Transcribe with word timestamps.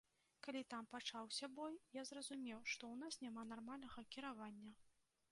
Калі 0.45 0.61
там 0.73 0.85
пачаўся 0.93 1.49
бой, 1.57 1.75
я 1.97 2.05
зразумеў, 2.09 2.63
што 2.75 2.83
ў 2.93 3.01
нас 3.01 3.19
няма 3.25 3.43
нармальнага 3.51 4.05
кіравання. 4.15 4.73